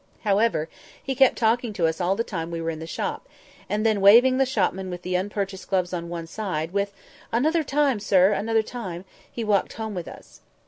However, 0.23 0.67
he 1.03 1.13
kept 1.13 1.37
talking 1.37 1.73
to 1.73 1.85
us 1.85 2.01
all 2.01 2.15
the 2.15 2.23
time 2.23 2.49
we 2.49 2.59
were 2.59 2.71
in 2.71 2.79
the 2.79 2.87
shop; 2.87 3.29
and 3.69 3.85
then 3.85 4.01
waving 4.01 4.39
the 4.39 4.47
shopman 4.47 4.89
with 4.89 5.03
the 5.03 5.13
unpurchased 5.13 5.67
gloves 5.69 5.93
on 5.93 6.09
one 6.09 6.25
side, 6.25 6.71
with 6.71 6.91
"Another 7.31 7.61
time, 7.61 7.99
sir! 7.99 8.31
another 8.33 8.63
time!" 8.63 9.05
he 9.31 9.43
walked 9.43 9.73
home 9.73 9.93
with 9.93 10.07
us. 10.07 10.41